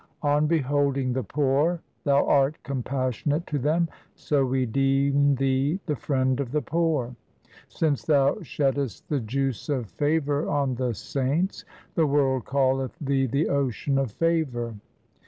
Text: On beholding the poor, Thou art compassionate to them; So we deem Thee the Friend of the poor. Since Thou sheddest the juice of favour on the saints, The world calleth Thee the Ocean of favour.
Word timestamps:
On 0.23 0.47
beholding 0.47 1.13
the 1.13 1.21
poor, 1.21 1.79
Thou 2.05 2.25
art 2.25 2.55
compassionate 2.63 3.45
to 3.45 3.59
them; 3.59 3.87
So 4.15 4.43
we 4.43 4.65
deem 4.65 5.35
Thee 5.35 5.79
the 5.85 5.95
Friend 5.95 6.39
of 6.39 6.51
the 6.51 6.61
poor. 6.63 7.15
Since 7.67 8.05
Thou 8.05 8.41
sheddest 8.41 9.09
the 9.09 9.19
juice 9.19 9.69
of 9.69 9.91
favour 9.91 10.49
on 10.49 10.73
the 10.73 10.95
saints, 10.95 11.65
The 11.93 12.07
world 12.07 12.47
calleth 12.47 12.97
Thee 12.99 13.27
the 13.27 13.49
Ocean 13.49 13.99
of 13.99 14.09
favour. 14.13 14.73